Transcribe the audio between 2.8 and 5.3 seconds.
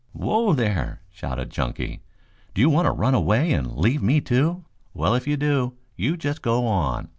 to run away and leave me, too? Well, if